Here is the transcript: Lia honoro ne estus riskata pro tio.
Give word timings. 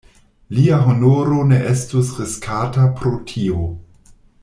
Lia 0.59 0.79
honoro 0.85 1.43
ne 1.51 1.59
estus 1.73 2.09
riskata 2.23 2.87
pro 3.01 3.13
tio. 3.33 3.69